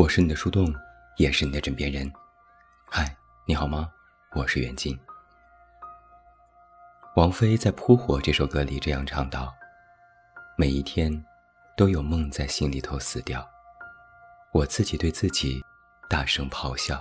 [0.00, 0.74] 我是你的树洞，
[1.18, 2.10] 也是你的枕边人。
[2.86, 3.14] 嗨，
[3.44, 3.92] 你好吗？
[4.32, 4.98] 我是袁静。
[7.16, 9.54] 王菲在《扑火》这首歌里这样唱道
[10.56, 11.22] ：“每一天，
[11.76, 13.46] 都有梦在心里头死掉，
[14.54, 15.62] 我自己对自己
[16.08, 16.98] 大声咆哮。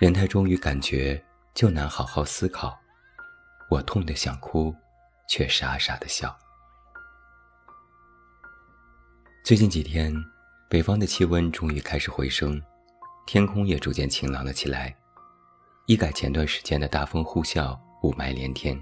[0.00, 1.24] 人太忠于感觉，
[1.54, 2.76] 就难好好思考。
[3.70, 4.74] 我痛得想哭，
[5.28, 6.36] 却傻傻的笑。
[9.44, 10.12] 最近几天。”
[10.74, 12.60] 北方的气温终于开始回升，
[13.26, 14.92] 天空也逐渐晴朗了起来，
[15.86, 18.76] 一改前段时间的大风呼啸、雾霾连天。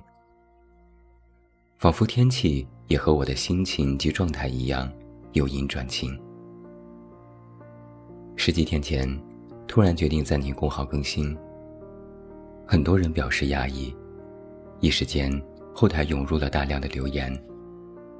[1.76, 4.90] 仿佛天气也和我的心情及状态一样，
[5.32, 6.18] 由阴转晴。
[8.36, 9.06] 十几天前，
[9.68, 11.36] 突然决定暂停公号更新，
[12.66, 13.94] 很多人表示压抑，
[14.80, 15.30] 一时间
[15.74, 17.30] 后台涌入了大量的留言，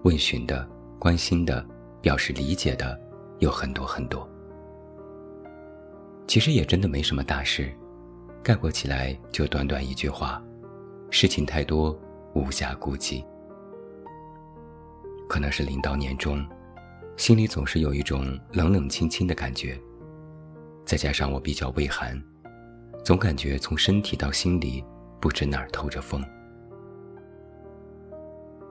[0.03, 1.67] 问询的、关心的、
[2.03, 3.01] 表示理解的。
[3.43, 4.27] 有很多很多，
[6.29, 7.75] 其实也真的没什么大事，
[8.41, 10.41] 概括起来就短短一句话：
[11.11, 11.91] 事情太多，
[12.37, 13.25] 无暇顾及。
[15.29, 16.47] 可能是临到年终，
[17.17, 19.77] 心里总是有一种冷冷清清的感觉，
[20.85, 22.17] 再加上我比较畏寒，
[23.03, 24.85] 总感觉从身体到心里
[25.21, 26.25] 不知哪儿透着风。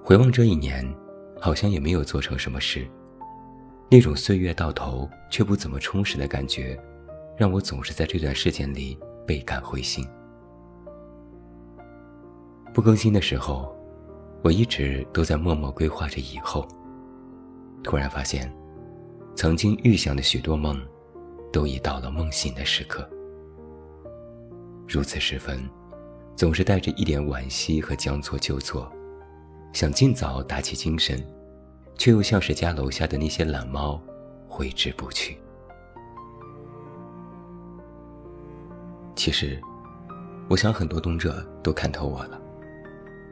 [0.01, 0.81] 回望这一年，
[1.41, 2.89] 好像也没有做成什么事。
[3.93, 6.79] 那种岁月到头却不怎么充实的感觉，
[7.35, 8.97] 让我总是在这段时间里
[9.27, 10.07] 倍感灰心。
[12.73, 13.75] 不更新的时候，
[14.45, 16.65] 我一直都在默默规划着以后。
[17.83, 18.49] 突然发现，
[19.35, 20.81] 曾经预想的许多梦，
[21.51, 23.05] 都已到了梦醒的时刻。
[24.87, 25.69] 如此时分，
[26.37, 28.89] 总是带着一点惋惜和将错就错，
[29.73, 31.21] 想尽早打起精神。
[32.01, 34.01] 却又像是家楼下的那些懒猫，
[34.47, 35.37] 挥之不去。
[39.15, 39.61] 其实，
[40.49, 42.41] 我想很多读者都看透我了。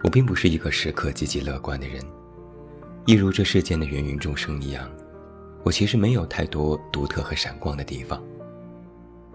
[0.03, 2.00] 我并不是一个时刻积极乐观的人，
[3.07, 4.88] 一如这世间的芸芸众生一样，
[5.63, 8.24] 我其实没有太多独特和闪光的地方。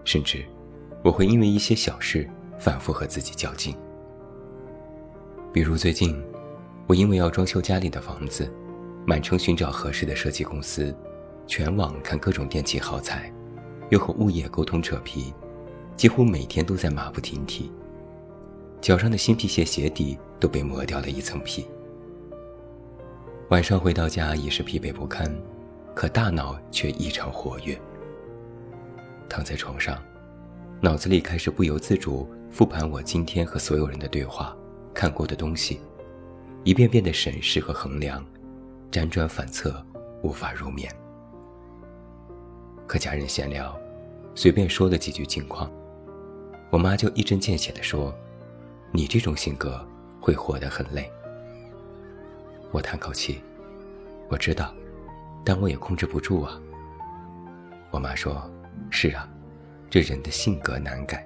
[0.05, 0.45] 甚至，
[1.03, 2.25] 我会因为一些小事
[2.57, 3.75] 反复和自己较劲。
[5.51, 6.23] 比如最近，
[6.87, 8.49] 我因为要装修家里的房子。
[9.07, 10.95] 满城寻找合适的设计公司，
[11.45, 13.31] 全网看各种电器耗材，
[13.91, 15.31] 又和物业沟通扯皮，
[15.95, 17.71] 几乎每天都在马不停蹄。
[18.81, 21.67] 脚上的新皮鞋鞋底都被磨掉了一层皮。
[23.49, 25.31] 晚上回到家已是疲惫不堪，
[25.93, 27.79] 可大脑却异常活跃。
[29.29, 30.01] 躺在床上，
[30.81, 34.57] 脑子里开始不由自主复盘我今天和所有人的对话，
[34.95, 35.79] 看过的东西，
[36.63, 38.25] 一遍遍的审视和衡量。
[38.91, 39.83] 辗转反侧，
[40.21, 40.93] 无法入眠。
[42.87, 43.77] 和家人闲聊，
[44.35, 45.69] 随便说了几句近况，
[46.69, 48.13] 我妈就一针见血地说
[48.93, 49.85] ：“你这种性格
[50.21, 51.11] 会活得很累。”
[52.71, 53.41] 我叹口气，
[54.29, 54.73] 我知道，
[55.43, 56.59] 但我也控制不住啊。
[57.91, 58.49] 我妈说
[58.91, 59.27] ：“是啊，
[59.89, 61.25] 这人的性格难改。”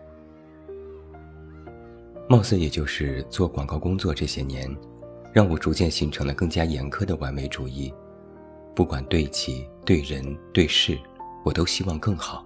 [2.30, 4.70] 貌似也就是做广告工作这些年。
[5.32, 7.94] 让我逐渐形成了更加严苛的完美主义，
[8.76, 10.98] 不管对己、对人、对事，
[11.46, 12.46] 我都希望更好。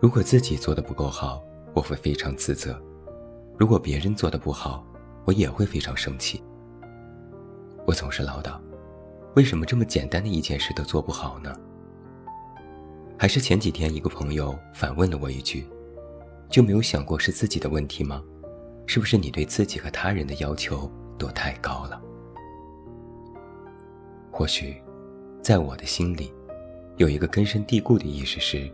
[0.00, 1.42] 如果自己做的不够好，
[1.72, 2.74] 我会非常自责；
[3.56, 4.84] 如果别人做的不好，
[5.24, 6.42] 我也会非常生气。
[7.86, 8.60] 我总是唠叨：
[9.36, 11.54] 为什么这么简单的一件事都做不好呢？
[13.16, 15.66] 还是前几天一个朋友反问了我一句：
[16.50, 18.22] 就没有想过是自己的问题吗？
[18.86, 20.90] 是不是你对自己和他人的要求？
[21.16, 22.00] 都太高了。
[24.30, 24.76] 或许，
[25.42, 26.32] 在我的心里，
[26.96, 28.70] 有一个根深蒂固的意识是，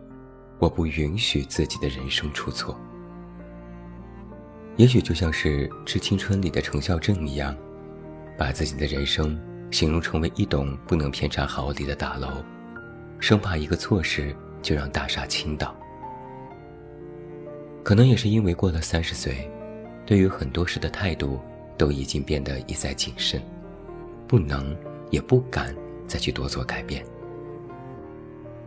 [0.59, 2.77] 我不允许自己的人生出错。
[4.75, 7.55] 也许就像是《致青春》里的程孝正一样，
[8.37, 9.39] 把自己的人生
[9.71, 12.43] 形容成为一栋不能偏差毫厘的大楼，
[13.19, 15.75] 生怕一个错事就让大厦倾倒。
[17.83, 19.49] 可能也是因为过了三十岁，
[20.05, 21.39] 对于很多事的态度。
[21.77, 23.41] 都已经变得一再谨慎，
[24.27, 24.75] 不能
[25.09, 25.75] 也不敢
[26.07, 27.05] 再去多做改变。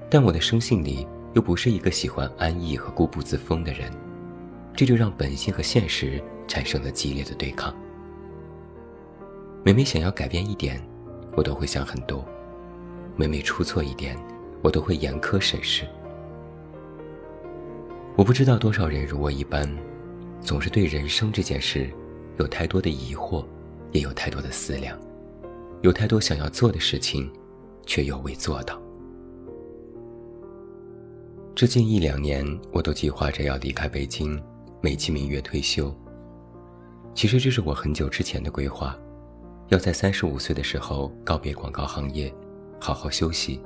[0.09, 3.91] 但我的生性里又不是一个喜欢安逸和固步自封的人，
[4.75, 7.75] 这就让本性和现实产生了激烈的对抗。
[9.65, 10.81] 每每想要改变一点，
[11.37, 12.25] 我都会想很多；
[13.17, 14.17] 每每出错一点，
[14.63, 15.85] 我都会严苛审视。
[18.15, 19.69] 我不知道多少人如我一般，
[20.41, 21.91] 总是对人生这件事。
[22.39, 23.45] 有太多的疑惑，
[23.93, 24.99] 也有太多的思量，
[25.83, 27.31] 有太多想要做的事情，
[27.87, 28.81] 却又未做到。
[31.55, 34.43] 这近一两年，我都计划着要离开北京，
[34.83, 35.95] 美其名曰退休。
[37.15, 38.95] 其实这是我很久之前的规划，
[39.69, 42.31] 要在三十五岁的时候告别广告行业，
[42.79, 43.59] 好好休息，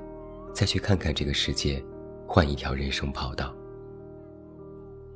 [0.54, 1.82] 再去看看这个世界，
[2.28, 3.52] 换一条人生跑道。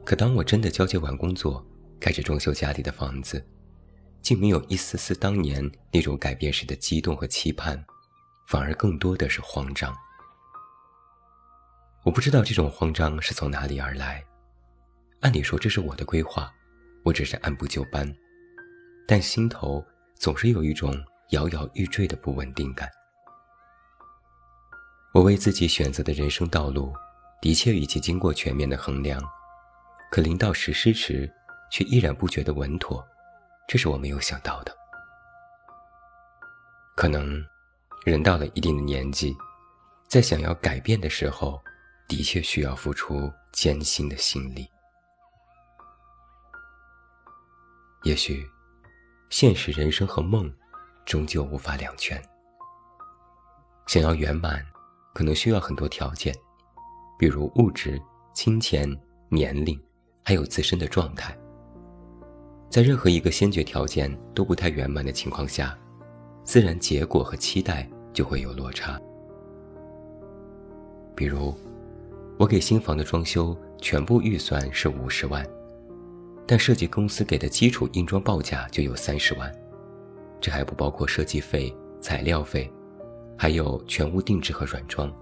[0.04, 1.64] 可当我真的交接完工作，
[2.04, 3.42] 开始装修家里的房子，
[4.20, 7.82] 竟没有一丝丝当年那种改变时的激动和期盼，
[8.46, 9.96] 反而更多的是慌张。
[12.04, 14.22] 我不知道这种慌张是从哪里而来。
[15.20, 16.52] 按理说这是我的规划，
[17.04, 18.06] 我只是按部就班，
[19.08, 19.82] 但心头
[20.14, 20.94] 总是有一种
[21.30, 22.86] 摇摇欲坠的不稳定感。
[25.14, 26.92] 我为自己选择的人生道路，
[27.40, 29.24] 的确已经经过全面的衡量，
[30.10, 31.32] 可临到实施时，
[31.74, 33.04] 却依然不觉得稳妥，
[33.66, 34.72] 这是我没有想到的。
[36.94, 37.44] 可能，
[38.04, 39.36] 人到了一定的年纪，
[40.06, 41.60] 在想要改变的时候。
[42.06, 44.68] 的确需要付出艰辛的心力。
[48.02, 48.46] 也许，
[49.30, 50.54] 现实人生和梦，
[51.06, 52.22] 终究无法两全。
[53.86, 54.62] 想要圆满，
[55.14, 56.34] 可能需要很多条件，
[57.18, 57.98] 比如物质、
[58.34, 58.86] 金钱、
[59.30, 59.82] 年龄，
[60.22, 61.34] 还有自身的状态。
[62.74, 65.78] 在任何一个先决条件都不太圆满的情况下，
[66.42, 69.00] 自然结果和期待就会有落差。
[71.14, 71.54] 比如。
[72.36, 75.46] 我给新房的装修全部预算是五十万，
[76.48, 79.54] 但设计公司给的基础硬装报价就有三十万，
[80.40, 82.68] 这还不包括设计费、材料费，
[83.38, 85.14] 还有全屋定制和软装。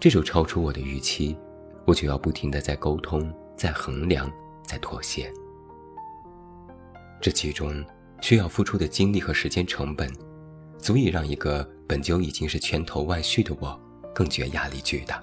[0.00, 1.36] 这就超出我的预期，
[1.84, 4.32] 我就要不停的在沟通、在衡量、
[4.66, 5.30] 在妥协。
[7.22, 7.72] 这其中
[8.20, 10.10] 需要付出的精力和时间成本，
[10.76, 13.80] 足以让一个本就已经是千头万绪的我，
[14.12, 15.22] 更觉压力巨大。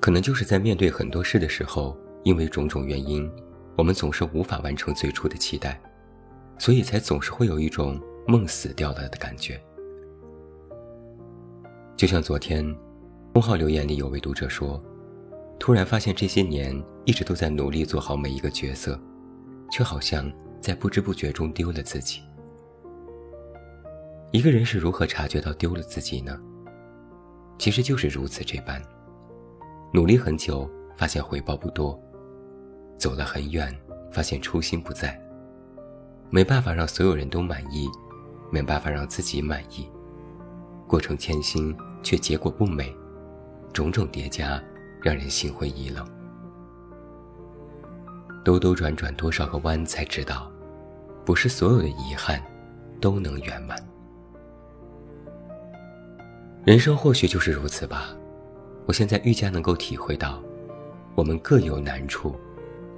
[0.00, 3.30] 可能就是在面对很多事的时候，因为种种原因，
[3.76, 5.80] 我们总是无法完成最初的期待，
[6.58, 9.62] 所以才总是会有一种梦死掉了的感觉。
[11.96, 12.76] 就像昨天，
[13.32, 14.82] 公号留言里有位读者说，
[15.60, 19.00] 突然发现这些年一直都在努力做好每一个角色，
[19.72, 20.30] 却好像
[20.60, 22.20] 在不知不觉中丢了自己。
[24.30, 26.38] 一个人是如何察觉到丢了自己呢？
[27.58, 28.80] 其实就是如此这般。
[29.92, 31.98] 努力很久，发现回报不多；
[32.98, 33.74] 走了很远，
[34.10, 35.18] 发现初心不在。
[36.28, 37.88] 没办法让所有人都满意，
[38.50, 39.88] 没办法让自己满意，
[40.86, 42.94] 过程艰辛却结果不美，
[43.72, 44.62] 种种叠加，
[45.00, 46.06] 让人心灰意冷。
[48.44, 50.50] 兜兜转转多少个弯，才知道，
[51.24, 52.42] 不是所有的遗憾
[53.00, 53.78] 都能圆满。
[56.64, 58.16] 人生或许就是如此吧。
[58.86, 60.42] 我现在愈加能够体会到，
[61.14, 62.34] 我们各有难处，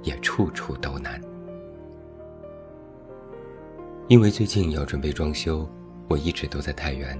[0.01, 1.21] 也处处都难。
[4.07, 5.67] 因为最近要准备装修，
[6.07, 7.19] 我一直都在太原，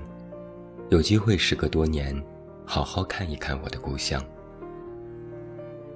[0.90, 2.20] 有机会时隔多年，
[2.66, 4.24] 好好看一看我的故乡。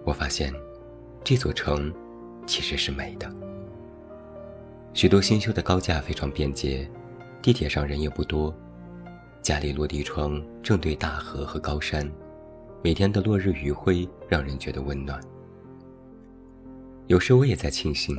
[0.03, 0.53] 我发现，
[1.23, 1.91] 这座城
[2.49, 3.31] 其实是美的。
[4.95, 6.89] 许多新修的高架非常便捷，
[7.43, 8.51] 地铁上人也不多，
[9.39, 12.11] 家里落地窗正对大河和高山。
[12.81, 15.21] 每天的落日余晖让人觉得温暖。
[17.05, 18.17] 有时我也在庆幸，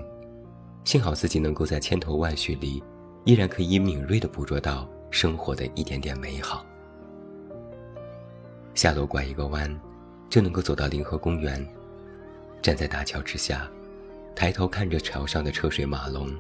[0.85, 2.81] 幸好自己能够在千头万绪里，
[3.25, 6.65] 依然可以敏锐地捕捉到生活的一点点美好。
[8.75, 9.81] 下楼拐一个弯，
[10.29, 11.67] 就能够走到临河公园。
[12.63, 13.69] 站在大桥之下，
[14.35, 16.31] 抬头看着桥上的车水马龙，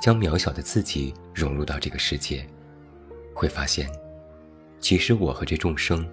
[0.00, 2.46] 将渺小的自己融入到这个世界，
[3.34, 3.88] 会发现，
[4.80, 6.06] 其实我和这众生。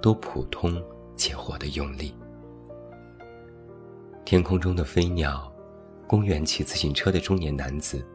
[0.00, 0.80] 都普通
[1.16, 2.14] 且活得用力。
[4.24, 5.52] 天空中的飞鸟，
[6.06, 8.06] 公园骑自行车的中年男子，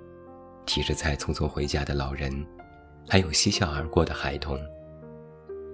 [0.66, 2.34] 提着菜匆匆回家的老人，
[3.06, 4.58] 还有嬉笑而过的孩童，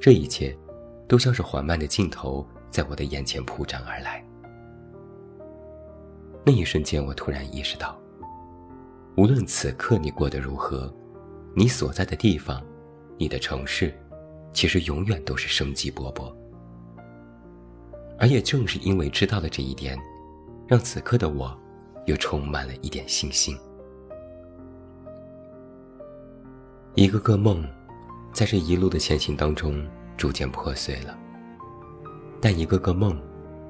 [0.01, 0.57] 这一切，
[1.07, 4.25] 都像是缓慢的镜头在我的眼前铺展而来。
[6.46, 8.00] 那一瞬间，我突然意识到，
[9.15, 10.93] 无论此刻你过得如何，
[11.55, 12.62] 你所在的地方，
[13.17, 13.93] 你的城市。
[14.51, 16.34] 其实永远都是生机勃勃，
[18.17, 19.96] 而也正是因为知道了这一点，
[20.67, 21.55] 让此刻的我，
[22.08, 23.55] 又充满了一点信心。
[26.96, 27.63] 一个个梦，
[28.34, 31.15] 在这一路的前行当中逐渐破碎了，
[32.41, 33.15] 但一个个梦，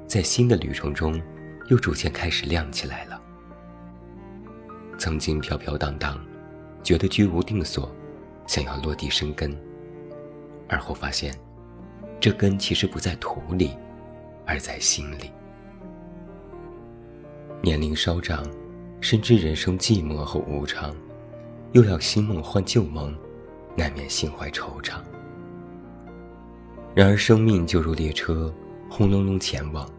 [0.07, 1.21] 在新的旅程中，
[1.69, 3.19] 又逐渐开始亮起来了。
[4.97, 6.19] 曾经飘飘荡荡，
[6.83, 7.89] 觉得居无定所，
[8.45, 9.55] 想要落地生根。
[10.67, 11.33] 而后发现，
[12.19, 13.71] 这根其实不在土里，
[14.45, 15.31] 而在心里。
[17.61, 18.45] 年龄稍长，
[19.01, 20.95] 深知人生寂寞和无常，
[21.71, 23.15] 又要新梦换旧梦，
[23.75, 24.99] 难免心怀惆怅。
[26.95, 28.53] 然而，生命就如列车，
[28.89, 29.89] 轰隆隆前往，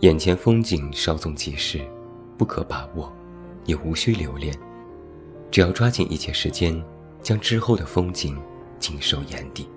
[0.00, 1.80] 眼前风景稍纵即逝，
[2.36, 3.12] 不可把握，
[3.64, 4.54] 也无需留恋。
[5.50, 6.82] 只要抓紧一切时间，
[7.22, 8.38] 将之后的风景
[8.78, 9.68] 尽收眼底。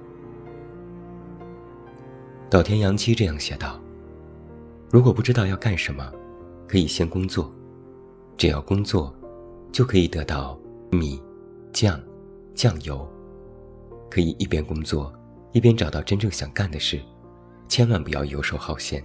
[2.49, 3.79] 岛田洋七这样写道
[4.91, 6.11] ：“如果不知道要干什么，
[6.67, 7.51] 可以先工作，
[8.37, 9.13] 只要工作，
[9.71, 10.59] 就可以得到
[10.91, 11.21] 米、
[11.71, 11.99] 酱、
[12.53, 13.07] 酱油，
[14.09, 15.13] 可以一边工作。”
[15.53, 17.01] 一边找到真正想干的事，
[17.67, 19.01] 千万不要游手好闲。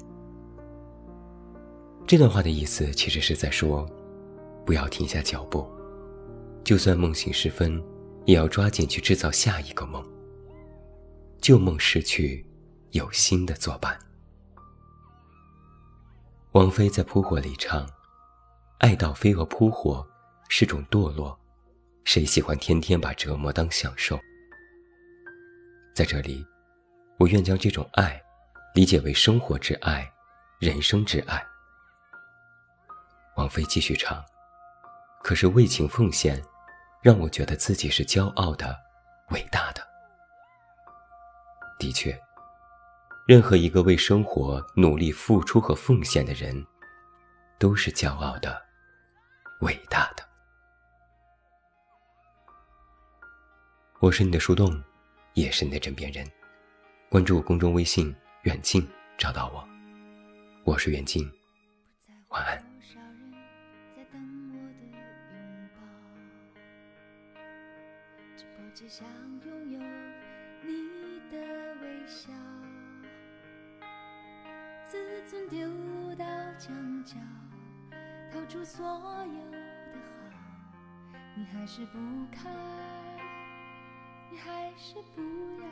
[2.06, 3.88] 这段话的意思其实是在说，
[4.66, 5.66] 不要停下脚步，
[6.62, 7.82] 就算梦醒时分，
[8.26, 10.04] 也要抓紧去制造下一个梦。
[11.40, 12.46] 旧梦逝去，
[12.90, 13.98] 有新的作伴。
[16.52, 17.88] 王菲在《扑火》里唱
[18.78, 20.06] ：“爱到飞蛾扑火，
[20.48, 21.38] 是种堕落，
[22.04, 24.20] 谁喜欢天天把折磨当享受？”
[25.96, 26.44] 在这里，
[27.18, 28.20] 我愿将这种爱
[28.74, 30.06] 理解为生活之爱、
[30.60, 31.42] 人生之爱。
[33.42, 34.24] 王菲继续唱
[35.20, 36.40] ：“可是为情奉献，
[37.00, 38.80] 让我觉得自己是骄傲的、
[39.30, 39.84] 伟大的。”
[41.76, 42.16] 的确，
[43.26, 46.64] 任何一个为生活努力付出和奉献的人，
[47.58, 48.62] 都是骄傲的、
[49.62, 50.24] 伟大的。
[53.98, 54.80] 我是你的树洞。
[55.34, 56.30] 也是你的枕边人，
[57.08, 59.66] 关注公众微信“远近”，找到我。
[60.62, 61.26] 我是远近，
[62.28, 62.71] 晚安。
[68.74, 69.06] 只想
[69.44, 69.78] 拥有
[70.62, 71.36] 你的
[71.82, 72.32] 微笑，
[74.86, 75.68] 自尊丢
[76.16, 76.24] 到
[76.58, 77.16] 墙角，
[78.32, 79.58] 掏出所有的
[80.30, 81.98] 好，你还是不
[82.34, 82.50] 开。
[84.30, 85.20] 你还是不
[85.60, 85.66] 要，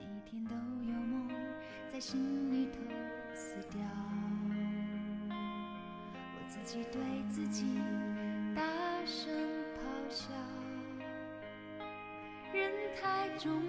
[0.00, 1.28] 每天都有梦
[1.88, 2.80] 在心里头
[3.32, 3.80] 死掉。
[5.30, 7.00] 我自己对
[7.30, 7.80] 自己
[8.56, 8.60] 大
[9.06, 9.32] 声
[9.76, 10.26] 咆哮，
[12.54, 12.70] 人
[13.02, 13.60] 太重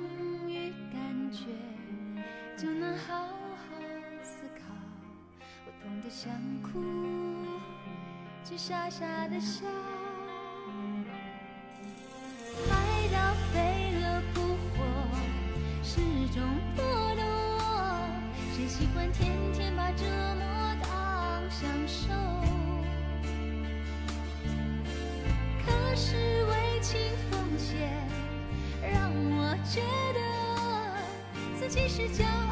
[0.48, 1.46] 于感觉，
[2.56, 3.76] 就能好好
[4.22, 4.62] 思考。
[5.66, 6.84] 我痛得想哭，
[8.44, 9.66] 却傻傻的笑。
[18.68, 20.04] 喜欢天天把折
[20.36, 22.10] 磨当享受，
[25.66, 26.18] 可是
[31.96, 32.45] 是骄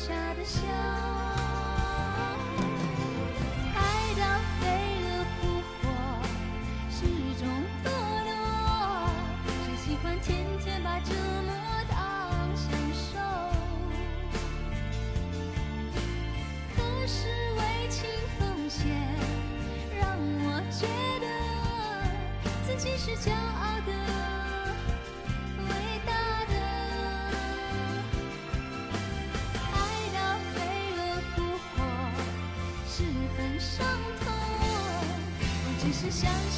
[0.00, 1.09] 傻的笑。
[36.10, 36.49] 想。